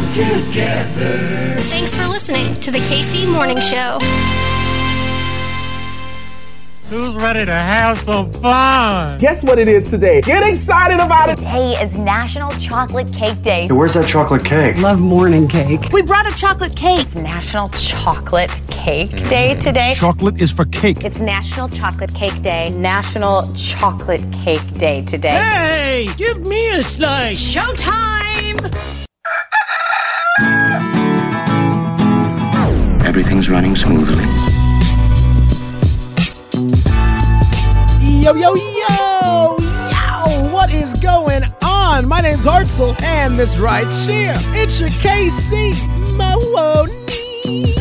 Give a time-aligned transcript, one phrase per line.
[0.00, 1.56] come together.
[1.62, 3.98] Thanks for listening to the KC Morning Show.
[6.88, 9.20] Who's ready to have some fun?
[9.20, 10.22] Guess what it is today?
[10.22, 11.36] Get excited about it.
[11.36, 13.68] Today is National Chocolate Cake Day.
[13.68, 14.76] Hey, where's that chocolate cake?
[14.78, 15.92] Love morning cake.
[15.92, 17.06] We brought a chocolate cake.
[17.06, 19.60] It's National Chocolate Cake Day mm.
[19.60, 19.94] today.
[19.94, 21.04] Chocolate is for cake.
[21.04, 22.70] It's National Chocolate Cake Day.
[22.70, 25.36] National Chocolate Cake Day today.
[25.36, 27.54] Hey, give me a slice.
[27.54, 29.06] Showtime!
[33.10, 34.22] Everything's running smoothly.
[38.22, 42.06] Yo, yo, yo, yo, what is going on?
[42.06, 45.74] My name's Hartzell, and this right here, it's your KC
[46.16, 47.74] Morning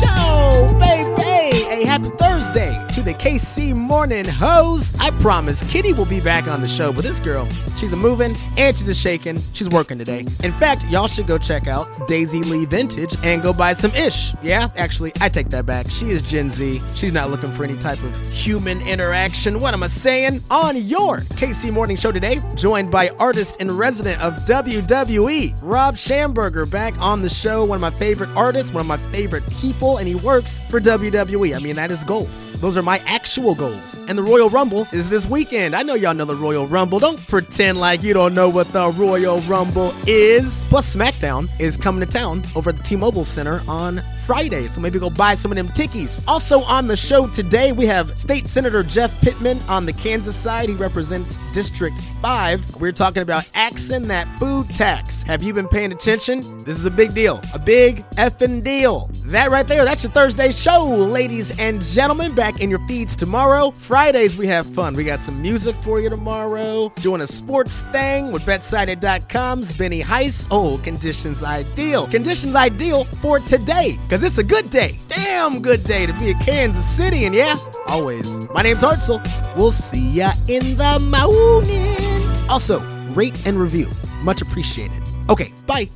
[0.00, 1.62] Show, baby.
[1.62, 4.92] Hey, happy Thursday the KC Morning Hose.
[5.00, 8.36] I promise Kitty will be back on the show, but this girl, she's a moving
[8.56, 9.42] and she's a shaking.
[9.54, 10.20] She's working today.
[10.44, 14.34] In fact, y'all should go check out Daisy Lee Vintage and go buy some ish.
[14.42, 15.90] Yeah, actually, I take that back.
[15.90, 16.80] She is Gen Z.
[16.94, 19.60] She's not looking for any type of human interaction.
[19.60, 20.42] What am I saying?
[20.50, 26.70] On your KC Morning Show today, joined by artist and resident of WWE, Rob Schamberger,
[26.70, 27.64] back on the show.
[27.64, 31.56] One of my favorite artists, one of my favorite people, and he works for WWE.
[31.56, 32.52] I mean, that is goals.
[32.60, 33.98] Those are my actual goals.
[34.08, 35.74] And the Royal Rumble is this weekend.
[35.74, 36.98] I know y'all know the Royal Rumble.
[36.98, 40.64] Don't pretend like you don't know what the Royal Rumble is.
[40.68, 44.98] Plus, SmackDown is coming to town over at the T-Mobile Center on Friday, so maybe
[44.98, 46.22] go buy some of them tickies.
[46.26, 50.68] Also on the show today, we have State Senator Jeff Pittman on the Kansas side.
[50.68, 52.76] He represents District 5.
[52.76, 55.22] We're talking about axing that food tax.
[55.24, 56.64] Have you been paying attention?
[56.64, 57.40] This is a big deal.
[57.54, 59.10] A big effing deal.
[59.26, 62.34] That right there, that's your Thursday show, ladies and gentlemen.
[62.34, 63.70] Back in your feeds tomorrow.
[63.70, 64.94] Fridays, we have fun.
[64.94, 66.92] We got some music for you tomorrow.
[66.96, 70.46] Doing a sports thing with BetSided.com's Benny Heiss.
[70.50, 72.06] Oh, conditions ideal.
[72.06, 74.98] Conditions ideal for today, because it's a good day.
[75.08, 77.56] Damn good day to be in Kansas City, and yeah,
[77.86, 78.40] always.
[78.50, 79.22] My name's Hartzell.
[79.56, 82.50] We'll see ya in the morning.
[82.50, 82.80] Also,
[83.14, 83.88] rate and review.
[84.20, 85.02] Much appreciated.
[85.30, 85.88] Okay, bye.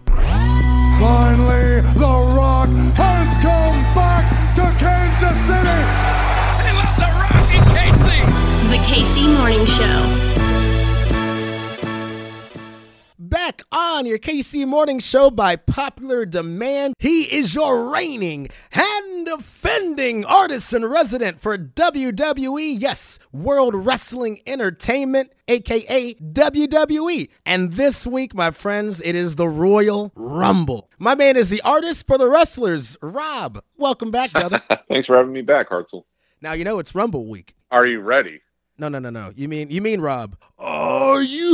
[0.99, 4.25] Finally, The Rock has come back
[4.55, 5.81] to Kansas City.
[6.65, 8.71] They love the Rocky KC.
[8.71, 10.26] The KC Morning Show.
[13.57, 20.27] Back on your KC Morning Show by popular demand, he is your reigning and defending
[20.27, 27.31] artist and resident for WWE, yes, World Wrestling Entertainment, aka WWE.
[27.47, 30.91] And this week, my friends, it is the Royal Rumble.
[30.99, 33.63] My man is the artist for the wrestlers, Rob.
[33.79, 34.61] Welcome back, brother.
[34.91, 36.05] Thanks for having me back, Hartzell.
[36.43, 37.55] now you know it's Rumble week.
[37.71, 38.43] Are you ready?
[38.79, 39.33] No, no, no, no.
[39.35, 40.37] You mean you mean Rob?
[40.59, 41.46] Are you?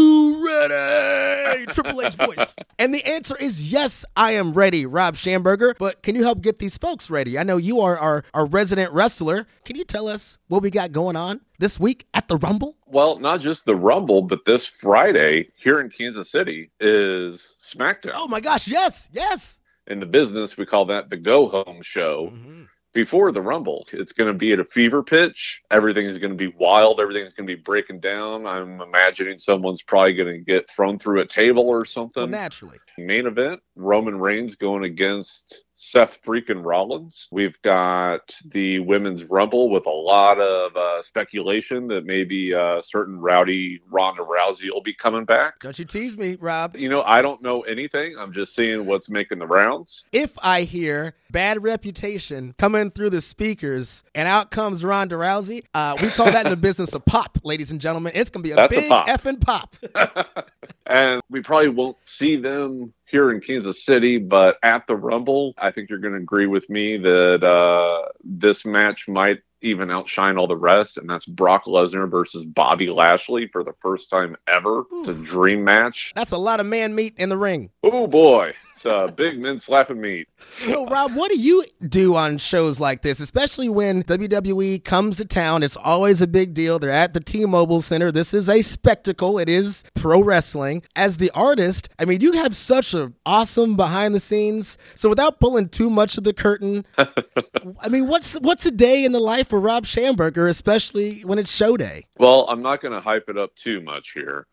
[1.74, 2.56] Triple H voice.
[2.78, 5.74] And the answer is yes, I am ready, Rob Schamberger.
[5.78, 7.38] But can you help get these folks ready?
[7.38, 9.46] I know you are our, our resident wrestler.
[9.64, 12.76] Can you tell us what we got going on this week at the Rumble?
[12.86, 18.12] Well, not just the Rumble, but this Friday here in Kansas City is SmackDown.
[18.14, 19.58] Oh my gosh, yes, yes.
[19.86, 22.30] In the business, we call that the go home show.
[22.32, 22.62] Mm-hmm.
[22.92, 25.62] Before the Rumble, it's going to be at a fever pitch.
[25.70, 27.00] Everything is going to be wild.
[27.00, 28.46] Everything's going to be breaking down.
[28.46, 32.22] I'm imagining someone's probably going to get thrown through a table or something.
[32.22, 32.78] Well, naturally.
[32.98, 37.26] Main event Roman Reigns going against Seth freaking Rollins.
[37.32, 43.18] We've got the women's rumble with a lot of uh, speculation that maybe uh, certain
[43.18, 45.58] rowdy Ronda Rousey will be coming back.
[45.58, 46.76] Don't you tease me, Rob.
[46.76, 48.14] You know, I don't know anything.
[48.16, 50.04] I'm just seeing what's making the rounds.
[50.12, 55.96] If I hear bad reputation coming through the speakers and out comes Ronda Rousey, uh,
[56.00, 58.12] we call that in the business a pop, ladies and gentlemen.
[58.14, 59.08] It's going to be a That's a big pop.
[59.08, 59.76] effing pop.
[60.86, 65.70] and we probably won't see them here in Kansas City, but at the Rumble, I
[65.70, 70.46] think you're going to agree with me that uh, this match might even outshine all
[70.46, 74.84] the rest, and that's Brock Lesnar versus Bobby Lashley for the first time ever.
[74.94, 76.12] It's a dream match.
[76.14, 77.70] That's a lot of man meat in the ring.
[77.82, 80.28] Oh boy, it's a big men slapping meat.
[80.62, 85.24] So, Rob, what do you do on shows like this, especially when WWE comes to
[85.24, 85.62] town?
[85.62, 86.78] It's always a big deal.
[86.78, 88.10] They're at the T Mobile Center.
[88.10, 90.82] This is a spectacle, it is pro wrestling.
[90.96, 94.78] As the artist, I mean, you have such an awesome behind the scenes.
[94.94, 99.12] So, without pulling too much of the curtain, I mean, what's what's a day in
[99.12, 102.06] the life for Rob Schamberger, especially when it's show day?
[102.16, 104.46] Well, I'm not going to hype it up too much here,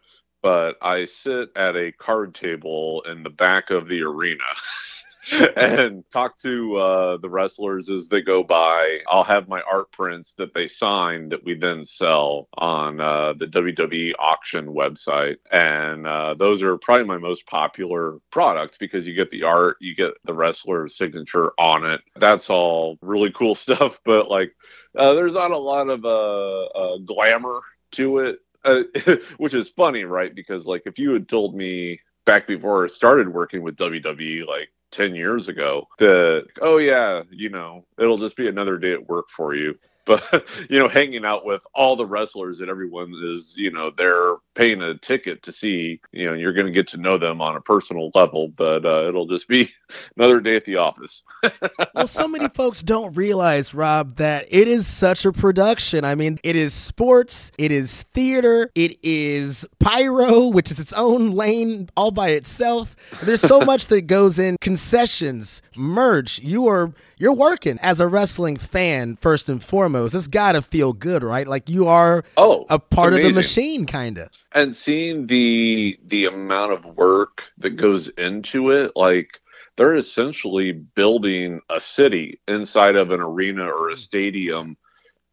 [0.44, 4.44] but I sit at a card table in the back of the arena.
[5.56, 9.00] and talk to uh, the wrestlers as they go by.
[9.08, 13.48] I'll have my art prints that they signed that we then sell on uh, the
[13.48, 15.38] WWE auction website.
[15.52, 19.96] And uh, those are probably my most popular products because you get the art, you
[19.96, 22.02] get the wrestler's signature on it.
[22.16, 24.00] That's all really cool stuff.
[24.06, 24.56] But like,
[24.98, 27.60] uh, there's not a lot of uh, uh, glamour
[27.92, 28.40] to it.
[29.38, 30.34] Which is funny, right?
[30.36, 34.70] Because like if you had told me back before I started working with WWE, like
[34.92, 39.30] 10 years ago, that, oh, yeah, you know, it'll just be another day at work
[39.30, 39.78] for you.
[40.10, 44.38] But, you know, hanging out with all the wrestlers that everyone is, you know, they're
[44.56, 47.56] paying a ticket to see, you know, you're going to get to know them on
[47.56, 49.72] a personal level, but uh, it'll just be
[50.18, 51.22] another day at the office.
[51.94, 56.04] well, so many folks don't realize, Rob, that it is such a production.
[56.04, 61.32] I mean, it is sports, it is theater, it is pyro, which is its own
[61.32, 62.96] lane all by itself.
[63.22, 66.40] There's so much that goes in concessions, merch.
[66.40, 70.16] You are you're working as a wrestling fan first and foremost.
[70.16, 71.48] It's got to feel good, right?
[71.48, 74.30] Like you are oh, a part of the machine, kind of.
[74.54, 79.42] And seeing the the amount of work that goes into it, like
[79.76, 84.76] they're essentially building a city inside of an arena or a stadium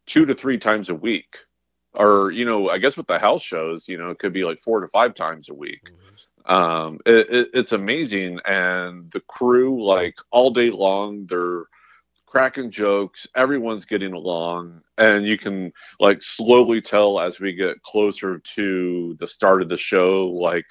[0.05, 1.35] two to three times a week
[1.93, 4.61] or you know i guess with the house shows you know it could be like
[4.61, 5.89] four to five times a week
[6.45, 11.63] um it, it, it's amazing and the crew like all day long they're
[12.27, 18.37] cracking jokes everyone's getting along and you can like slowly tell as we get closer
[18.39, 20.65] to the start of the show like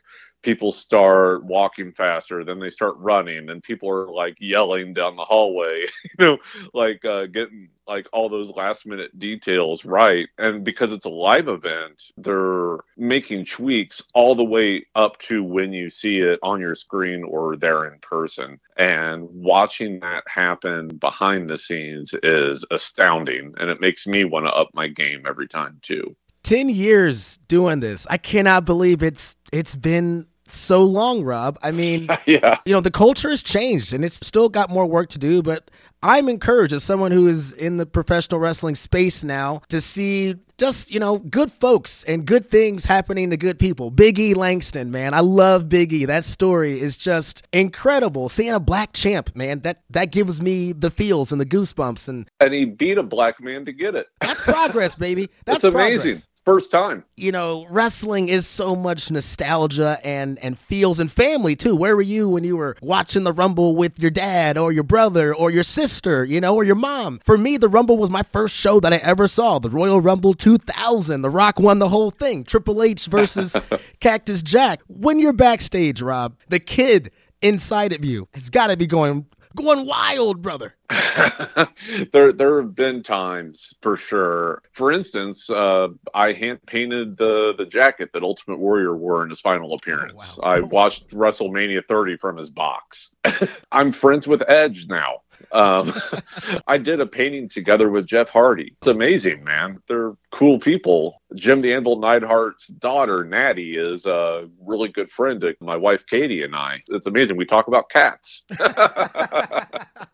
[0.46, 5.25] people start walking faster then they start running and people are like yelling down the
[5.25, 6.38] hallway you know
[6.72, 10.28] like uh, getting like all those last minute details right.
[10.38, 15.72] And because it's a live event they're making tweaks all the way up to when
[15.72, 18.58] you see it on your screen or there in person.
[18.76, 24.52] And watching that happen behind the scenes is astounding and it makes me want to
[24.52, 26.16] up my game every time too.
[26.43, 28.06] 10 years doing this.
[28.08, 31.58] I cannot believe it's it's been so long, Rob.
[31.62, 32.58] I mean, yeah.
[32.64, 35.70] you know, the culture has changed and it's still got more work to do, but
[36.02, 40.90] I'm encouraged as someone who is in the professional wrestling space now to see just,
[40.90, 43.90] you know, good folks and good things happening to good people.
[43.90, 45.14] Big E Langston, man.
[45.14, 46.04] I love Big E.
[46.04, 48.28] That story is just incredible.
[48.28, 52.31] Seeing a black champ, man, that that gives me the feels and the goosebumps and
[52.40, 54.06] And he beat a black man to get it.
[54.20, 55.28] That's progress, baby.
[55.44, 56.00] That's amazing.
[56.00, 57.04] Progress first time.
[57.16, 61.76] You know, wrestling is so much nostalgia and and feels and family too.
[61.76, 65.34] Where were you when you were watching the Rumble with your dad or your brother
[65.34, 67.20] or your sister, you know, or your mom?
[67.25, 69.58] For me, the Rumble was my first show that I ever saw.
[69.58, 71.20] The Royal Rumble 2000.
[71.20, 72.44] The Rock won the whole thing.
[72.44, 73.56] Triple H versus
[74.00, 74.81] Cactus Jack.
[74.87, 77.10] When you're backstage, Rob, the kid
[77.43, 79.26] inside of you has got to be going
[79.56, 80.76] going wild, brother.
[82.12, 84.62] there, there have been times for sure.
[84.73, 89.41] For instance, uh, I hand painted the the jacket that Ultimate Warrior wore in his
[89.41, 90.37] final appearance.
[90.38, 90.53] Oh, wow.
[90.55, 93.11] I watched WrestleMania 30 from his box.
[93.73, 95.23] I'm friends with Edge now.
[95.53, 95.94] Um,
[96.67, 98.75] I did a painting together with Jeff Hardy.
[98.79, 99.82] It's amazing, man.
[99.88, 101.22] They're cool people.
[101.34, 106.42] Jim the Anvil Neidhart's daughter, Natty, is a really good friend to my wife, Katie,
[106.42, 106.82] and I.
[106.88, 107.38] It's amazing.
[107.38, 108.42] We talk about cats.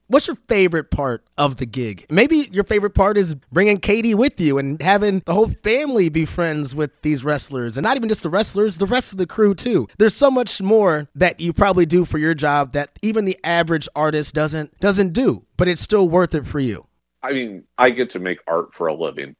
[0.06, 2.06] What's your favorite part of the gig?
[2.08, 6.24] Maybe your favorite part is bringing Katie with you and having the whole family be
[6.24, 9.56] friends with these wrestlers, and not even just the wrestlers, the rest of the crew
[9.56, 9.88] too.
[9.98, 13.88] There's so much more that you probably do for your job that even the average
[13.96, 16.86] artist doesn't doesn't do, but it's still worth it for you.
[17.24, 19.36] I mean, I get to make art for a living.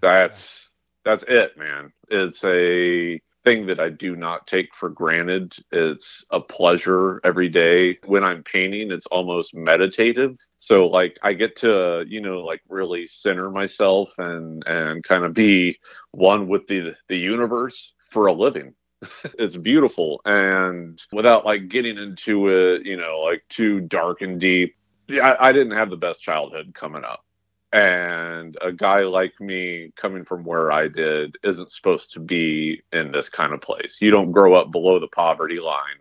[0.00, 0.72] That's
[1.04, 1.92] that's it, man.
[2.08, 5.54] It's a thing that I do not take for granted.
[5.70, 7.96] It's a pleasure every day.
[8.04, 10.36] When I'm painting, it's almost meditative.
[10.58, 15.32] So like I get to, you know, like really center myself and and kind of
[15.32, 15.78] be
[16.10, 18.74] one with the the universe for a living.
[19.38, 24.74] it's beautiful and without like getting into it, you know, like too dark and deep.
[25.10, 27.25] I, I didn't have the best childhood coming up
[27.72, 33.12] and a guy like me coming from where I did isn't supposed to be in
[33.12, 33.96] this kind of place.
[34.00, 35.98] You don't grow up below the poverty line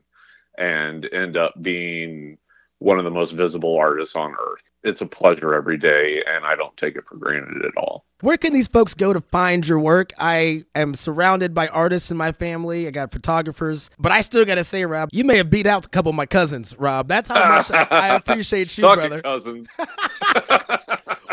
[0.58, 2.38] and end up being
[2.80, 4.72] one of the most visible artists on earth.
[4.84, 8.06] It's a pleasure every day, and I don't take it for granted at all.
[8.22, 10.12] Where can these folks go to find your work?
[10.20, 12.86] I am surrounded by artists in my family.
[12.88, 15.86] I got photographers, but I still got to say, Rob, you may have beat out
[15.86, 17.08] a couple of my cousins, Rob.
[17.08, 19.22] That's how much I, I appreciate you, brother.
[19.22, 19.68] cousins.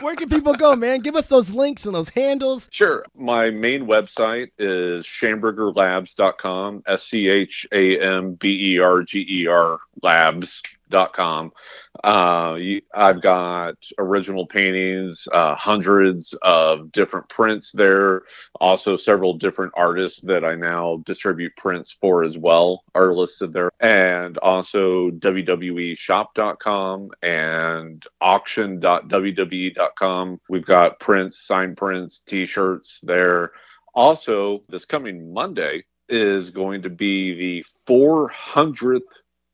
[0.01, 1.01] Where can people go, man?
[1.01, 2.69] Give us those links and those handles.
[2.73, 3.05] Sure.
[3.17, 9.47] My main website is schambergerlabs.com, S C H A M B E R G E
[9.47, 11.53] R labs prince.com.
[12.03, 18.23] Uh, you, I've got original paintings, uh, hundreds of different prints there.
[18.61, 23.71] Also, several different artists that I now distribute prints for as well are listed there.
[23.81, 30.41] And also WWEshop.com and auction.wwe.com.
[30.49, 33.53] We've got prints, signed prints, t shirts there.
[33.95, 39.01] Also, this coming Monday is going to be the 400th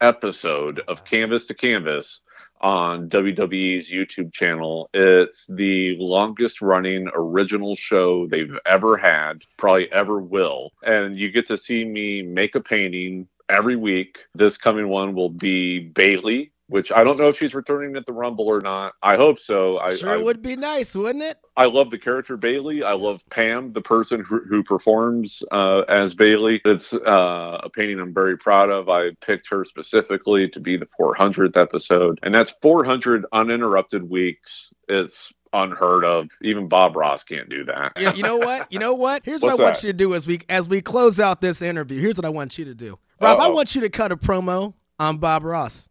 [0.00, 2.21] episode of Canvas to Canvas
[2.61, 4.88] on WWE's YouTube channel.
[4.93, 10.73] It's the longest running original show they've ever had, probably ever will.
[10.83, 14.19] And you get to see me make a painting every week.
[14.35, 16.53] This coming one will be Bayley.
[16.69, 18.93] Which I don't know if she's returning at the Rumble or not.
[19.03, 19.79] I hope so.
[19.79, 21.39] I, Sure I, would be nice, wouldn't it?
[21.57, 22.83] I love the character Bayley.
[22.83, 26.61] I love Pam, the person who, who performs uh, as Bayley.
[26.67, 28.91] It's uh, a painting I'm very proud of.
[28.91, 34.71] I picked her specifically to be the 400th episode, and that's 400 uninterrupted weeks.
[34.89, 36.29] It's unheard of.
[36.43, 37.93] Even Bob Ross can't do that.
[37.99, 38.71] You, you know what?
[38.71, 39.23] You know what?
[39.25, 39.85] Here's what What's I want that?
[39.85, 41.99] you to do as we as we close out this interview.
[41.99, 42.99] Here's what I want you to do.
[43.23, 43.55] Rob, I Uh-oh.
[43.55, 45.89] want you to cut a promo on Bob Ross.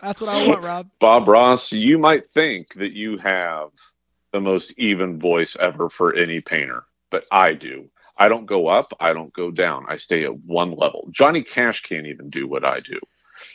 [0.00, 0.90] That's what I want, Rob.
[0.98, 3.70] Bob Ross, you might think that you have
[4.32, 7.88] the most even voice ever for any painter, but I do.
[8.16, 9.86] I don't go up, I don't go down.
[9.88, 11.08] I stay at one level.
[11.10, 12.98] Johnny Cash can't even do what I do.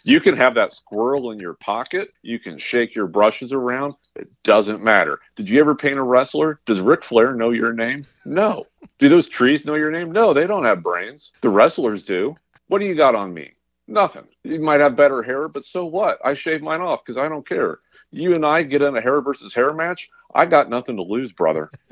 [0.03, 2.13] You can have that squirrel in your pocket.
[2.21, 3.95] You can shake your brushes around.
[4.15, 5.19] It doesn't matter.
[5.35, 6.59] Did you ever paint a wrestler?
[6.65, 8.05] Does Ric Flair know your name?
[8.25, 8.65] No.
[8.99, 10.11] Do those trees know your name?
[10.11, 11.31] No, they don't have brains.
[11.41, 12.35] The wrestlers do.
[12.67, 13.51] What do you got on me?
[13.87, 14.25] Nothing.
[14.43, 16.19] You might have better hair, but so what?
[16.25, 17.79] I shave mine off because I don't care.
[18.11, 20.09] You and I get in a hair versus hair match.
[20.35, 21.71] I got nothing to lose, brother.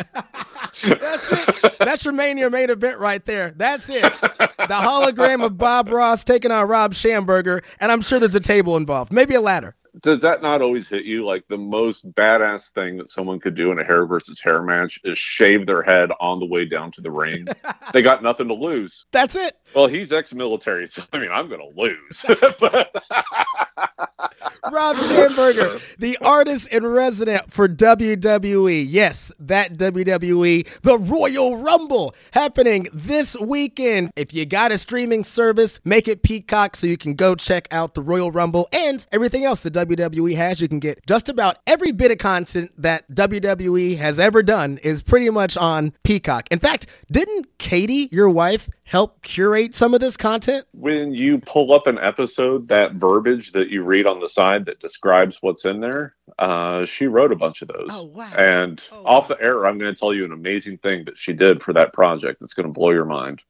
[0.84, 1.76] That's it.
[1.80, 3.54] That's your main your main event right there.
[3.56, 4.02] That's it.
[4.02, 8.76] The hologram of Bob Ross taking on Rob Schamberger, and I'm sure there's a table
[8.76, 9.76] involved, maybe a ladder.
[10.02, 11.26] Does that not always hit you?
[11.26, 15.00] Like the most badass thing that someone could do in a hair versus hair match
[15.04, 17.48] is shave their head on the way down to the ring.
[17.94, 19.06] they got nothing to lose.
[19.12, 19.58] That's it.
[19.76, 22.26] Well, he's ex-military, so I mean, I'm going to lose.
[22.60, 22.94] but
[24.72, 28.86] Rob Schamberger, the artist in resident for WWE.
[28.88, 34.12] Yes, that WWE, the Royal Rumble, happening this weekend.
[34.16, 37.94] If you got a streaming service, make it Peacock so you can go check out
[37.94, 40.62] the Royal Rumble and everything else the WWE has.
[40.62, 45.02] You can get just about every bit of content that WWE has ever done is
[45.02, 46.48] pretty much on Peacock.
[46.52, 50.66] In fact, didn't Katie, your wife, help curate some of this content?
[50.72, 54.80] when you pull up an episode, that verbiage that you read on the side that
[54.80, 57.88] describes what's in there, uh, she wrote a bunch of those.
[57.90, 58.32] Oh, wow.
[58.38, 61.34] And Oh, off the air, I'm going to tell you an amazing thing that she
[61.34, 63.42] did for that project that's going to blow your mind.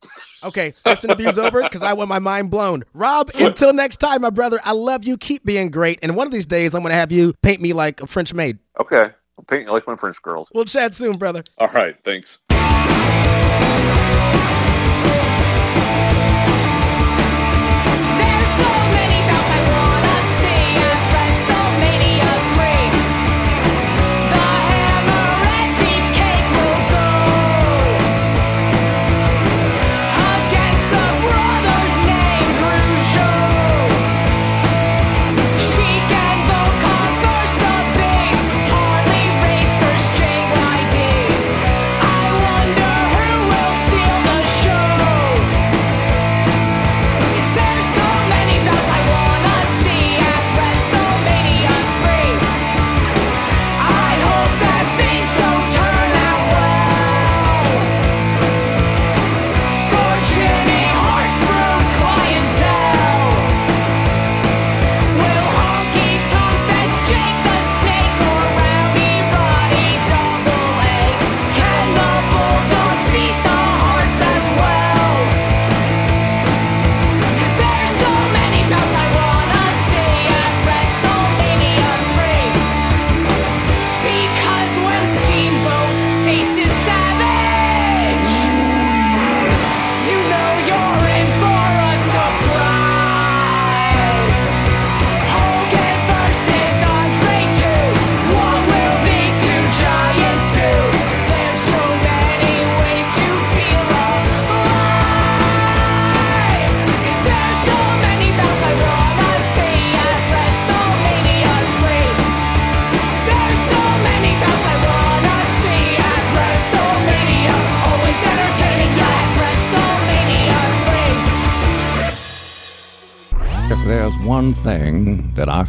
[0.44, 2.84] Okay, this interview's over because I want my mind blown.
[2.94, 5.18] Rob, until next time, my brother, I love you.
[5.18, 6.00] Keep being great.
[6.02, 8.34] And one of these days, I'm going to have you paint me like a French
[8.34, 8.60] maid.
[8.80, 9.12] Okay.
[9.38, 10.50] I'll paint you like my French girls.
[10.54, 11.44] We'll chat soon, brother.
[11.58, 11.98] All right.
[12.06, 12.40] Thanks.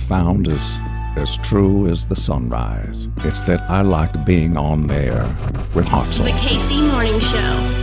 [0.07, 0.79] Found is
[1.17, 5.25] as true as the sunrise, it's that I like being on there
[5.75, 6.25] with Hartzell.
[6.25, 7.83] The KC Morning Show.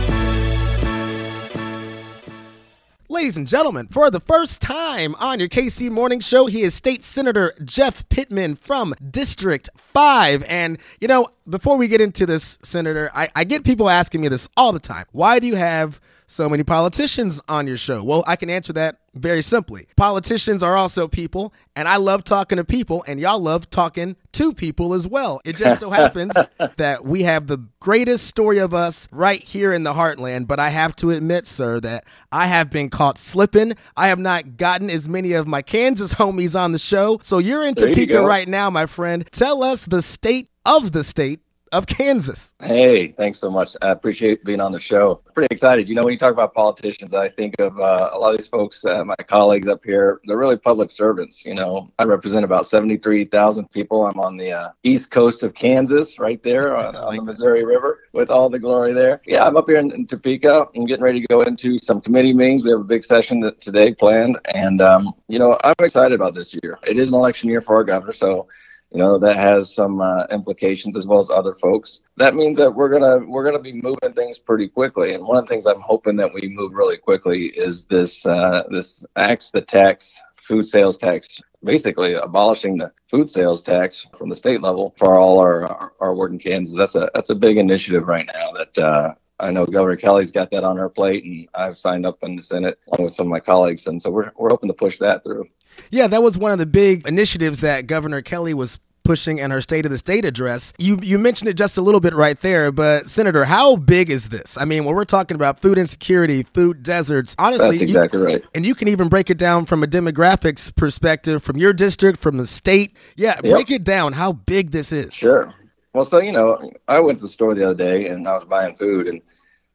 [3.10, 7.04] Ladies and gentlemen, for the first time on your KC Morning Show, he is State
[7.04, 10.44] Senator Jeff Pittman from District 5.
[10.44, 14.28] And, you know, before we get into this, Senator, I, I get people asking me
[14.28, 15.04] this all the time.
[15.12, 18.02] Why do you have so many politicians on your show?
[18.02, 19.86] Well, I can answer that very simply.
[19.96, 24.52] Politicians are also people, and I love talking to people, and y'all love talking to
[24.52, 25.40] people as well.
[25.44, 26.34] It just so happens
[26.76, 30.70] that we have the greatest story of us right here in the heartland, but I
[30.70, 33.74] have to admit, sir, that I have been caught slipping.
[33.96, 37.18] I have not gotten as many of my Kansas homies on the show.
[37.22, 38.26] So you're in There Topeka go.
[38.26, 39.28] right now, my friend.
[39.30, 41.40] Tell us the state of the state
[41.74, 42.54] of Kansas.
[42.60, 43.76] Hey, thanks so much.
[43.82, 45.20] I appreciate being on the show.
[45.34, 45.88] Pretty excited.
[45.88, 48.48] You know, when you talk about politicians, I think of uh, a lot of these
[48.48, 51.44] folks, uh, my colleagues up here, they're really public servants.
[51.44, 54.06] You know, I represent about 73,000 people.
[54.06, 58.04] I'm on the uh, east coast of Kansas, right there on, on the Missouri River
[58.12, 59.20] with all the glory there.
[59.26, 60.68] Yeah, I'm up here in, in Topeka.
[60.76, 62.62] I'm getting ready to go into some committee meetings.
[62.62, 64.38] We have a big session that today planned.
[64.54, 66.78] And, um, you know, I'm excited about this year.
[66.86, 68.12] It is an election year for our governor.
[68.12, 68.46] So,
[68.94, 72.02] you know that has some uh, implications as well as other folks.
[72.16, 75.14] That means that we're gonna we're gonna be moving things pretty quickly.
[75.14, 78.62] And one of the things i'm hoping that we move really quickly is this uh,
[78.70, 84.36] this axe the tax food sales tax basically abolishing the food sales tax from the
[84.36, 86.76] state level for all our our, our working kansas.
[86.76, 90.52] That's a that's a big initiative right now that uh, I know Governor Kelly's got
[90.52, 93.30] that on her plate, and I've signed up in the Senate along with some of
[93.30, 95.48] my colleagues, and so we're we're hoping to push that through.
[95.90, 99.60] Yeah, that was one of the big initiatives that Governor Kelly was pushing in her
[99.60, 100.72] State of the State address.
[100.78, 104.30] You you mentioned it just a little bit right there, but Senator, how big is
[104.30, 104.56] this?
[104.56, 108.42] I mean, when we're talking about food insecurity, food deserts, honestly, That's you- exactly right.
[108.54, 112.38] And you can even break it down from a demographics perspective, from your district, from
[112.38, 112.96] the state.
[113.14, 113.52] Yeah, Yep.
[113.52, 115.12] break it down how big this is.
[115.12, 115.52] Sure.
[115.92, 118.44] Well, so you know, I went to the store the other day and I was
[118.46, 119.20] buying food, and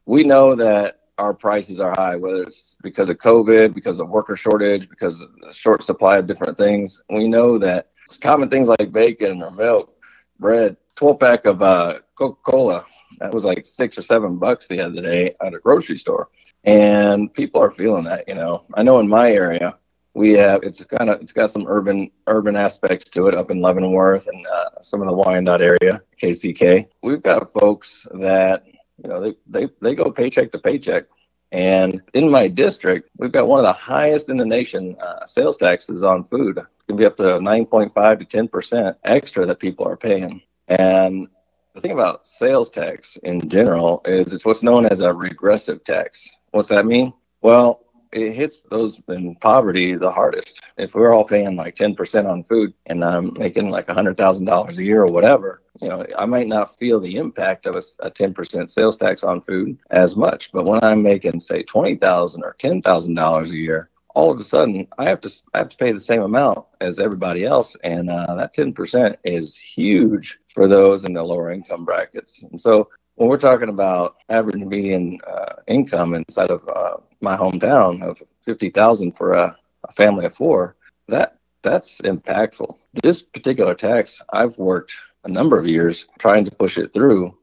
[0.07, 4.35] we know that our prices are high, whether it's because of COVID, because of worker
[4.35, 7.01] shortage, because of the short supply of different things.
[7.09, 9.93] We know that it's common things like bacon or milk,
[10.39, 12.85] bread, 12 pack of uh, Coca Cola.
[13.19, 16.29] That was like six or seven bucks the other day at a grocery store,
[16.63, 18.27] and people are feeling that.
[18.27, 19.77] You know, I know in my area,
[20.13, 23.61] we have it's kind of it's got some urban urban aspects to it up in
[23.61, 26.87] Leavenworth and uh, some of the Wyandotte area, KCK.
[27.03, 28.63] We've got folks that
[29.03, 31.05] you know they they they go paycheck to paycheck.
[31.51, 35.57] And in my district, we've got one of the highest in the nation uh, sales
[35.57, 36.57] taxes on food.
[36.57, 40.41] It can be up to 9.5 to 10 percent extra that people are paying.
[40.67, 41.27] And
[41.73, 46.29] the thing about sales tax in general is it's what's known as a regressive tax.
[46.51, 47.13] What's that mean?
[47.41, 50.61] Well, it hits those in poverty the hardest.
[50.77, 55.03] If we're all paying like 10% on food and I'm making like $100,000 a year
[55.03, 59.23] or whatever, you know, I might not feel the impact of a 10% sales tax
[59.23, 60.51] on food as much.
[60.51, 65.05] But when I'm making, say, 20,000 or $10,000 a year, all of a sudden I
[65.05, 68.53] have to I have to pay the same amount as everybody else, and uh, that
[68.53, 72.43] ten percent is huge for those in the lower income brackets.
[72.43, 78.01] And so when we're talking about average median uh, income inside of uh, my hometown
[78.03, 79.55] of fifty thousand for a,
[79.87, 80.75] a family of four,
[81.07, 82.75] that that's impactful.
[83.03, 84.93] This particular tax, I've worked
[85.25, 87.35] a number of years trying to push it through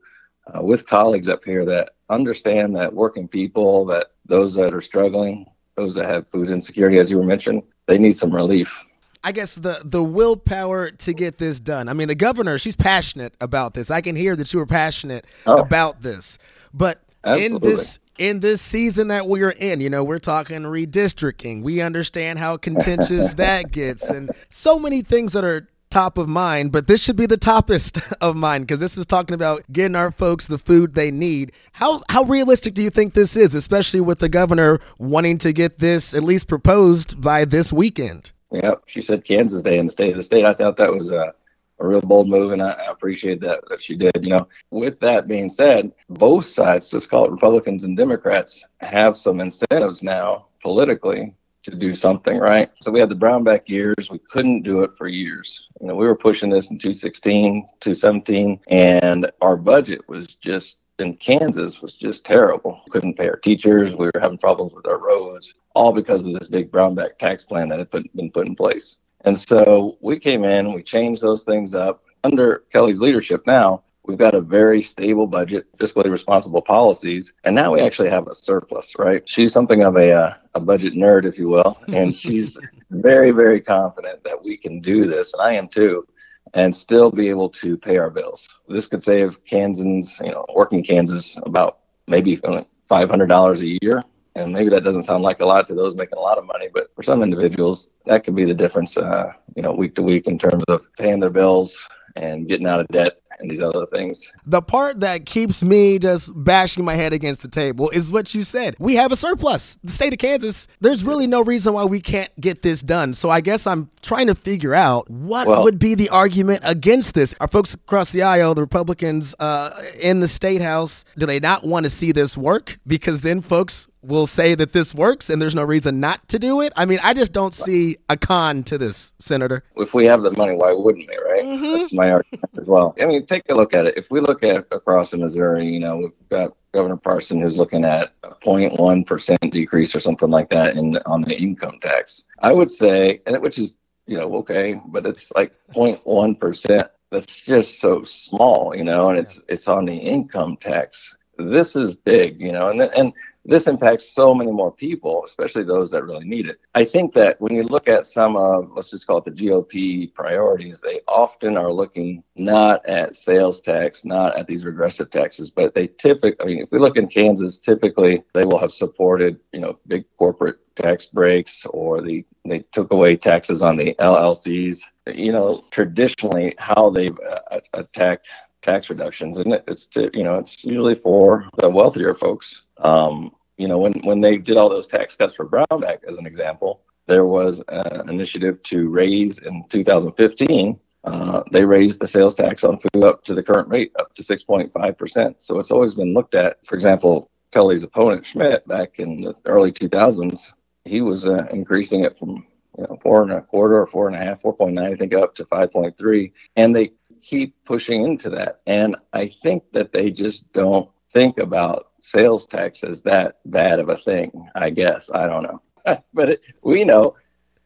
[0.54, 5.44] uh, with colleagues up here that understand that working people, that those that are struggling,
[5.74, 8.82] those that have food insecurity, as you were mentioned, they need some relief.
[9.24, 11.88] I guess the the willpower to get this done.
[11.88, 13.90] I mean, the governor, she's passionate about this.
[13.90, 15.56] I can hear that you were passionate Oh.
[15.56, 16.38] about this.
[16.72, 21.62] But in this in this season that we're in, you know, we're talking redistricting.
[21.62, 26.72] We understand how contentious that gets and so many things that are top of mind,
[26.72, 30.10] but this should be the toppest of mind because this is talking about getting our
[30.10, 31.52] folks the food they need.
[31.72, 35.78] How how realistic do you think this is, especially with the governor wanting to get
[35.78, 38.32] this at least proposed by this weekend?
[38.52, 40.44] Yep, she said Kansas Day in the state of the state.
[40.44, 41.34] I thought that was a,
[41.78, 44.12] a real bold move, and I, I appreciate that that she did.
[44.22, 49.16] You know, with that being said, both sides, just call it Republicans and Democrats, have
[49.16, 51.34] some incentives now politically
[51.64, 52.70] to do something, right?
[52.80, 54.08] So we had the Brownback years.
[54.10, 55.68] We couldn't do it for years.
[55.80, 61.14] You know, we were pushing this in 2016, 2017, and our budget was just in
[61.16, 62.80] Kansas was just terrible.
[62.90, 63.94] Couldn't pay our teachers.
[63.94, 67.68] We were having problems with our roads, all because of this big brownback tax plan
[67.68, 68.96] that had put, been put in place.
[69.26, 72.04] And so we came in, we changed those things up.
[72.22, 77.72] Under Kelly's leadership now, we've got a very stable budget, fiscally responsible policies, and now
[77.72, 79.28] we actually have a surplus, right?
[79.28, 82.56] She's something of a, uh, a budget nerd, if you will, and she's
[82.90, 86.06] very, very confident that we can do this, and I am too,
[86.54, 88.48] and still be able to pay our bills.
[88.68, 92.40] This could save Kansans, you know, working Kansas about maybe
[92.88, 94.04] hundred dollars a year.
[94.36, 96.68] And maybe that doesn't sound like a lot to those making a lot of money,
[96.72, 100.26] but for some individuals, that could be the difference, uh, you know, week to week
[100.26, 104.32] in terms of paying their bills and getting out of debt and these other things.
[104.46, 108.42] The part that keeps me just bashing my head against the table is what you
[108.42, 108.76] said.
[108.78, 109.78] We have a surplus.
[109.82, 113.14] The state of Kansas, there's really no reason why we can't get this done.
[113.14, 117.14] So I guess I'm trying to figure out what well, would be the argument against
[117.14, 117.34] this.
[117.40, 119.70] Are folks across the aisle, the Republicans uh,
[120.00, 122.78] in the state house, do they not want to see this work?
[122.86, 126.60] Because then folks will say that this works and there's no reason not to do
[126.60, 126.72] it.
[126.76, 129.64] I mean, I just don't see a con to this, Senator.
[129.76, 131.44] If we have the money, why wouldn't we, right?
[131.44, 131.72] Mm-hmm.
[131.72, 132.94] That's my argument as well.
[133.00, 133.96] I mean, take a look at it.
[133.96, 137.84] If we look at across in Missouri, you know, we've got Governor Parson who's looking
[137.84, 142.24] at a 0.1% decrease or something like that in on the income tax.
[142.40, 143.74] I would say, and which is,
[144.06, 146.88] you know, okay, but it's like 0.1%.
[147.10, 151.16] That's just so small, you know, and it's it's on the income tax.
[151.38, 153.12] This is big, you know, and and
[153.46, 156.58] this impacts so many more people, especially those that really need it.
[156.74, 160.12] I think that when you look at some of, let's just call it the GOP
[160.12, 165.74] priorities, they often are looking not at sales tax, not at these regressive taxes, but
[165.74, 169.60] they typically, I mean, if we look in Kansas, typically they will have supported, you
[169.60, 174.78] know, big corporate tax breaks or the they took away taxes on the LLCs.
[175.06, 178.28] You know, traditionally how they've uh, attacked
[178.66, 182.62] tax reductions, and it's to, you know it's usually for the wealthier folks.
[182.78, 186.26] Um, you know, when, when they did all those tax cuts for Brownback, as an
[186.26, 190.78] example, there was an initiative to raise in 2015.
[191.04, 194.22] Uh, they raised the sales tax on food up to the current rate, up to
[194.22, 195.36] 6.5%.
[195.38, 196.58] So it's always been looked at.
[196.66, 200.52] For example, Kelly's opponent, Schmidt, back in the early 2000s,
[200.84, 202.44] he was uh, increasing it from
[202.76, 205.34] you know, four and a quarter or four and a half, 4.9, I think, up
[205.36, 206.32] to 5.3.
[206.56, 208.60] And they keep pushing into that.
[208.66, 213.88] And I think that they just don't think about sales tax as that bad of
[213.88, 214.48] a thing.
[214.54, 215.62] I guess I don't know,
[216.14, 217.16] but it, we know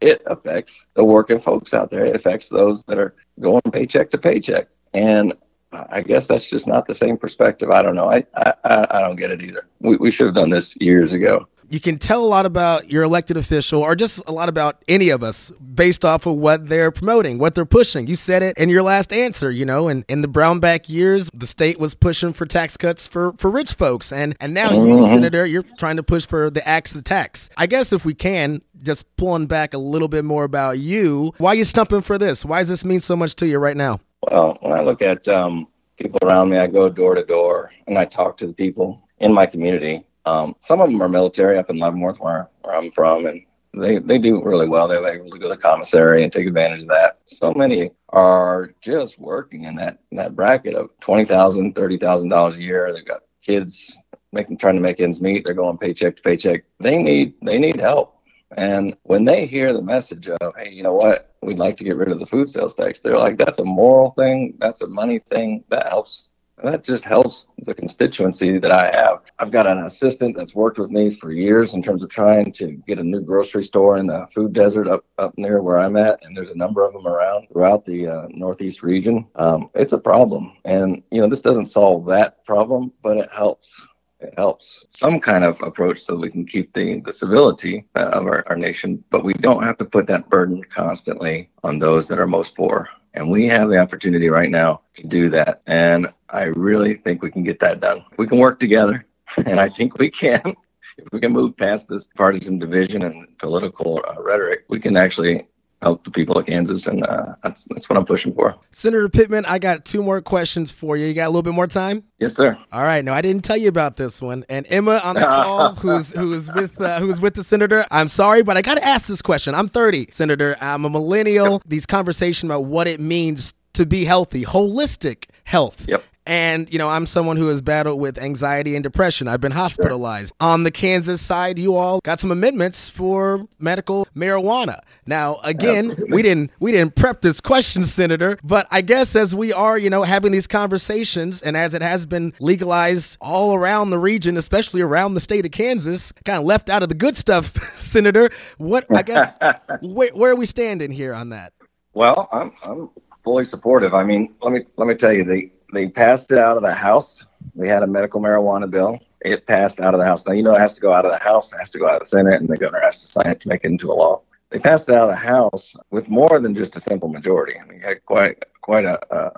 [0.00, 2.04] it affects the working folks out there.
[2.06, 5.34] It affects those that are going paycheck to paycheck, and
[5.72, 7.70] I guess that's just not the same perspective.
[7.70, 8.10] I don't know.
[8.10, 9.68] I I, I don't get it either.
[9.80, 13.04] We we should have done this years ago you can tell a lot about your
[13.04, 16.90] elected official or just a lot about any of us based off of what they're
[16.90, 18.08] promoting, what they're pushing.
[18.08, 21.46] You said it in your last answer, you know, and in the Brownback years, the
[21.46, 24.12] state was pushing for tax cuts for, for rich folks.
[24.12, 24.84] And, and now mm-hmm.
[24.84, 27.48] you, Senator, you're trying to push for the axe the tax.
[27.56, 31.50] I guess if we can, just pulling back a little bit more about you, why
[31.50, 32.44] are you stumping for this?
[32.44, 34.00] Why does this mean so much to you right now?
[34.28, 37.96] Well, when I look at um, people around me, I go door to door and
[37.96, 41.70] I talk to the people in my community um, some of them are military up
[41.70, 44.88] in Leavenworth, where, where I'm from, and they, they do really well.
[44.88, 47.18] They're able to go to the commissary and take advantage of that.
[47.26, 52.30] So many are just working in that in that bracket of twenty thousand, thirty thousand
[52.30, 52.92] dollars a year.
[52.92, 53.96] They've got kids
[54.32, 55.44] making trying to make ends meet.
[55.44, 56.64] They're going paycheck to paycheck.
[56.80, 58.16] They need they need help.
[58.56, 61.96] And when they hear the message of, hey, you know what, we'd like to get
[61.96, 65.20] rid of the food sales tax, they're like, that's a moral thing, that's a money
[65.20, 66.29] thing, that helps
[66.62, 69.22] that just helps the constituency that I have.
[69.38, 72.72] I've got an assistant that's worked with me for years in terms of trying to
[72.86, 76.18] get a new grocery store in the food desert up, up near where I'm at.
[76.22, 79.26] And there's a number of them around throughout the uh, Northeast region.
[79.36, 80.52] Um, it's a problem.
[80.64, 83.86] And, you know, this doesn't solve that problem, but it helps.
[84.20, 88.26] It helps some kind of approach so we can keep the, the civility uh, of
[88.26, 92.18] our, our nation, but we don't have to put that burden constantly on those that
[92.18, 92.90] are most poor.
[93.14, 95.62] And we have the opportunity right now to do that.
[95.66, 98.04] And I really think we can get that done.
[98.16, 100.54] We can work together, and I think we can.
[100.98, 105.46] If we can move past this partisan division and political uh, rhetoric, we can actually
[105.82, 108.54] help the people of Kansas, and uh, that's that's what I'm pushing for.
[108.70, 111.06] Senator Pittman, I got two more questions for you.
[111.06, 112.04] You got a little bit more time?
[112.18, 112.58] Yes, sir.
[112.72, 113.04] All right.
[113.04, 114.44] Now I didn't tell you about this one.
[114.48, 117.84] And Emma on the call, who's who's with uh, who's with the senator.
[117.90, 119.54] I'm sorry, but I got to ask this question.
[119.54, 120.56] I'm 30, Senator.
[120.60, 121.52] I'm a millennial.
[121.52, 121.62] Yep.
[121.66, 125.86] These conversations about what it means to be healthy, holistic health.
[125.88, 126.04] Yep.
[126.30, 129.26] And, you know, I'm someone who has battled with anxiety and depression.
[129.26, 130.32] I've been hospitalized.
[130.40, 130.48] Sure.
[130.48, 134.78] On the Kansas side, you all got some amendments for medical marijuana.
[135.06, 136.14] Now, again, Absolutely.
[136.14, 139.90] we didn't we didn't prep this question, Senator, but I guess as we are, you
[139.90, 144.82] know, having these conversations and as it has been legalized all around the region, especially
[144.82, 148.86] around the state of Kansas, kind of left out of the good stuff, Senator, what
[148.94, 149.36] I guess
[149.82, 151.52] where, where are we standing here on that?
[151.92, 152.88] Well, I'm I'm
[153.24, 153.94] fully supportive.
[153.94, 156.74] I mean, let me let me tell you, the they passed it out of the
[156.74, 157.26] House.
[157.54, 158.98] We had a medical marijuana bill.
[159.20, 160.26] It passed out of the House.
[160.26, 161.88] Now you know it has to go out of the House, it has to go
[161.88, 163.90] out of the Senate, and the governor has to sign it to make it into
[163.90, 164.22] a law.
[164.50, 167.58] they passed it out of the House with more than just a simple majority.
[167.58, 169.32] I mean, had quite quite a, a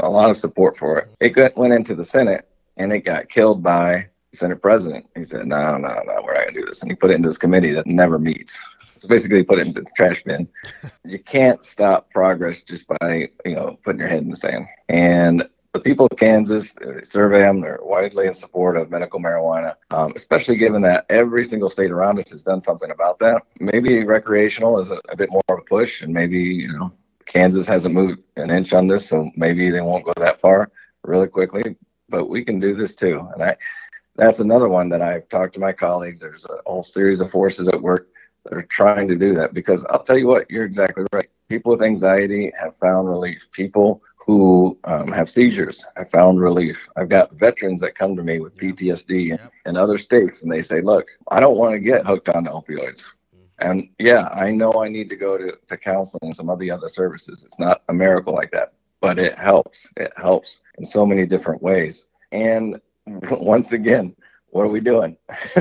[0.00, 1.08] a lot of support for it.
[1.20, 5.06] It got, went into the Senate and it got killed by the Senate President.
[5.16, 7.14] He said, "No, no, no, we're not going to do this," and he put it
[7.14, 8.60] into this committee that never meets.
[8.96, 10.48] So basically, he put it into the trash bin.
[11.04, 14.66] you can't stop progress just by you know putting your head in the sand.
[14.88, 20.12] And the people of Kansas survey them; they're widely in support of medical marijuana, um,
[20.16, 23.42] especially given that every single state around us has done something about that.
[23.60, 26.92] Maybe recreational is a, a bit more of a push, and maybe you know
[27.26, 30.70] Kansas hasn't moved an inch on this, so maybe they won't go that far
[31.04, 31.76] really quickly.
[32.08, 33.56] But we can do this too, and I.
[34.18, 36.20] That's another one that I've talked to my colleagues.
[36.20, 38.08] There's a whole series of forces at work
[38.44, 41.28] that are trying to do that because I'll tell you what, you're exactly right.
[41.50, 43.46] People with anxiety have found relief.
[43.52, 46.88] People who um, have seizures I found relief.
[46.96, 50.62] I've got veterans that come to me with PTSD in, in other states and they
[50.62, 53.06] say, look, I don't want to get hooked on opioids.
[53.60, 56.70] And yeah, I know I need to go to, to counseling and some of the
[56.70, 57.44] other services.
[57.44, 59.88] It's not a miracle like that, but it helps.
[59.96, 62.08] It helps in so many different ways.
[62.32, 64.14] And once again,
[64.50, 65.16] what are we doing?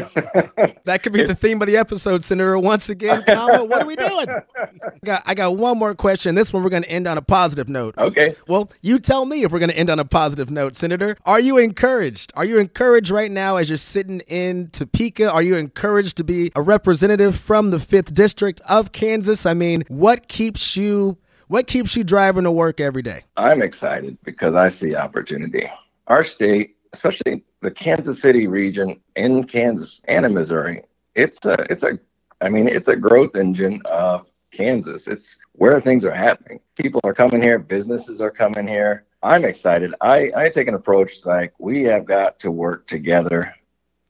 [0.86, 2.58] that could be the theme of the episode, Senator.
[2.58, 4.28] Once again, comma, what are we doing?
[4.58, 6.36] I got, I got one more question.
[6.36, 7.98] This one we're going to end on a positive note.
[7.98, 8.36] Okay.
[8.48, 11.17] Well, you tell me if we're going to end on a positive note, Senator.
[11.26, 12.32] Are you encouraged?
[12.36, 15.30] Are you encouraged right now as you're sitting in Topeka?
[15.30, 19.45] Are you encouraged to be a representative from the 5th District of Kansas?
[19.45, 21.17] I mean, what keeps you
[21.48, 23.24] what keeps you driving to work every day?
[23.38, 25.69] I'm excited because I see opportunity.
[26.08, 30.84] Our state, especially the Kansas City region in Kansas and in Missouri,
[31.15, 31.97] it's a it's a
[32.39, 35.08] I mean it's a growth engine of Kansas.
[35.08, 36.60] It's where things are happening.
[36.75, 39.06] People are coming here, businesses are coming here.
[39.23, 39.95] I'm excited.
[40.01, 43.51] I, I take an approach like we have got to work together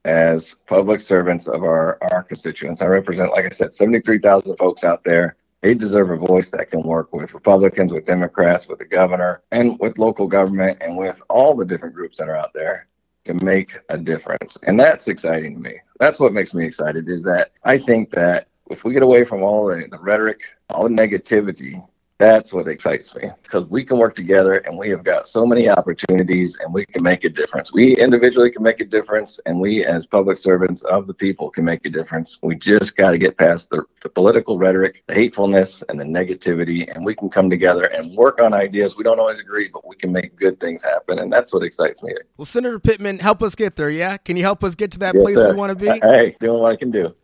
[0.04, 2.82] as public servants of our, our constituents.
[2.82, 5.38] I represent, like I said, 73,000 folks out there.
[5.62, 9.80] They deserve a voice that can work with Republicans, with Democrats, with the governor, and
[9.80, 12.88] with local government, and with all the different groups that are out there
[13.26, 14.58] can make a difference.
[14.64, 15.80] And that's exciting to me.
[16.00, 19.44] That's what makes me excited is that I think that if we get away from
[19.44, 21.86] all the, the rhetoric, all the negativity,
[22.18, 25.70] that's what excites me because we can work together and we have got so many
[25.70, 27.74] opportunities and we can make a difference.
[27.74, 31.66] We individually can make a difference and we as public servants of the people can
[31.66, 32.40] make a difference.
[32.42, 36.90] We just got to get past the, the, political rhetoric, the hatefulness and the negativity
[36.96, 38.96] and we can come together and work on ideas.
[38.96, 42.02] We don't always agree, but we can make good things happen and that's what excites
[42.02, 42.14] me.
[42.38, 44.16] Well, Senator Pittman, help us get there, yeah?
[44.16, 45.52] Can you help us get to that yes, place sir.
[45.52, 46.00] we want to be?
[46.06, 47.16] Hey, doing what I can do.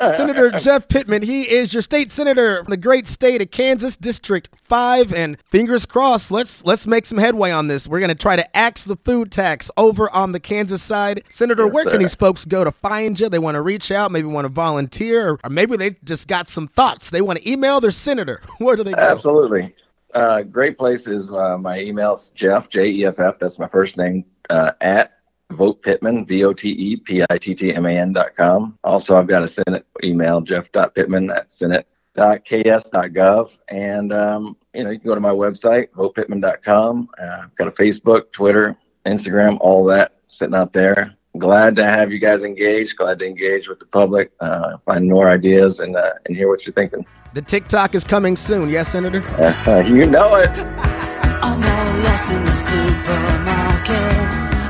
[0.16, 3.97] Senator Jeff Pittman, he is your state senator from the great state of Kansas.
[4.00, 7.88] District 5 and fingers crossed let's let's make some headway on this.
[7.88, 11.22] We're going to try to axe the food tax over on the Kansas side.
[11.28, 11.90] Senator, yes, where sir.
[11.90, 13.28] can these folks go to find you?
[13.28, 16.48] They want to reach out, maybe want to volunteer or, or maybe they just got
[16.48, 17.10] some thoughts.
[17.10, 18.42] They want to email their senator.
[18.58, 19.00] Where do they go?
[19.00, 19.74] Absolutely.
[20.14, 23.38] Uh, great place is uh, my email's Jeff J E F F.
[23.38, 25.12] That's my first name uh, at
[25.52, 28.78] Vote Pittman, V O T E P I T T M A N dot com.
[28.84, 31.86] Also, I've got a Senate email, Jeff.Pittman at Senate
[32.18, 33.58] ks.gov.
[33.68, 37.08] And, um, you know, you can go to my website, votepittman.com.
[37.20, 38.76] Uh, I've got a Facebook, Twitter,
[39.06, 41.14] Instagram, all that sitting out there.
[41.36, 42.96] Glad to have you guys engaged.
[42.96, 46.66] Glad to engage with the public, uh, find more ideas, and uh, and hear what
[46.66, 47.04] you're thinking.
[47.34, 49.22] The TikTok is coming soon, yes, Senator.
[49.36, 50.48] Uh, you know it.
[50.50, 53.94] I'm all lost in the supermarket.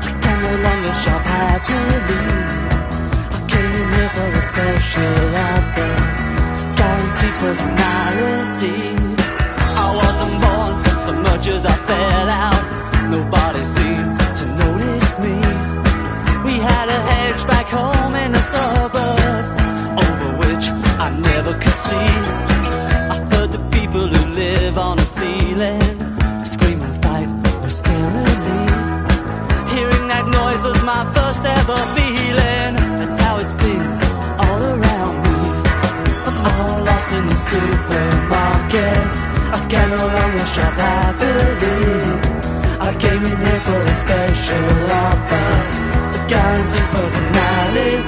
[0.03, 2.19] I can no longer shop happily.
[3.31, 6.38] I came in here for a special offer
[6.79, 8.79] guaranteed personality.
[9.83, 10.73] I wasn't born
[11.05, 12.63] so much as I fell out.
[13.15, 15.35] Nobody seemed to notice me.
[16.47, 17.98] We had a hedge back home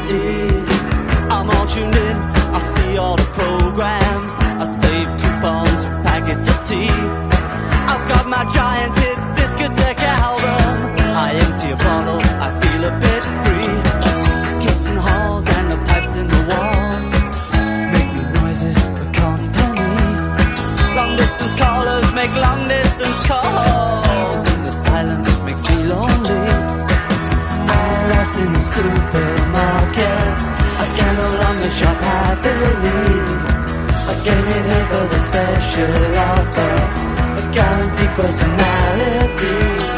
[0.04, 4.34] I'm all tuned in, I see all the programs.
[4.40, 6.90] I save coupons packets of tea.
[6.90, 9.01] I've got my giant
[28.22, 30.28] lost in the supermarket.
[30.84, 33.18] I can no longer shop happily.
[34.12, 36.76] I came in here for the special offer,
[37.40, 39.91] a guaranteed personality.